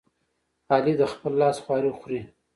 علي 0.73 0.93
د 0.99 1.03
خپل 1.13 1.33
لاس 1.41 1.57
خواري 1.63 1.91
خوري. 1.97 2.21